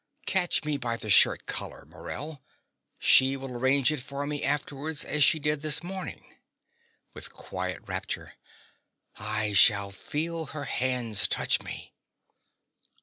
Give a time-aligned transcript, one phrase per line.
[0.25, 2.41] Catch me by the shirt collar, Morell:
[2.97, 6.37] she will arrange it for me afterwards as she did this morning.
[7.13, 8.33] (With quiet rapture.)
[9.17, 11.93] I shall feel her hands touch me.